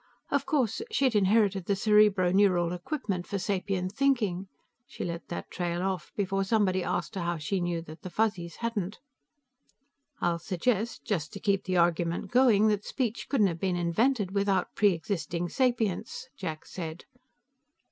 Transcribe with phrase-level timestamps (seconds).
[0.31, 4.47] "Of course, she had inherited the cerebroneural equipment for sapient thinking."
[4.87, 8.55] She let that trail off, before somebody asked her how she knew that the Fuzzies
[8.65, 8.97] hadn't.
[10.19, 14.73] "I'll suggest, just to keep the argument going, that speech couldn't have been invented without
[14.73, 17.05] pre existing sapience," Jack said.